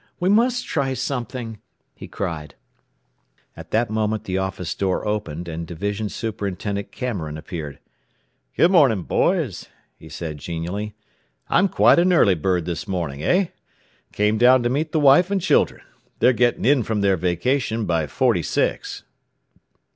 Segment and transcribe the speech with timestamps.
[0.19, 1.59] We must try something!"
[1.93, 2.55] he cried.
[3.55, 7.77] At that moment the office door opened and Division Superintendent Cameron appeared.
[8.57, 9.67] "Good morning, boys,"
[9.99, 10.95] he said genially.
[11.49, 13.49] "I'm quite an early bird this morning, eh?
[14.11, 15.83] Came down to meet the wife and children.
[16.17, 19.03] They're getting in from their vacation by Forty six.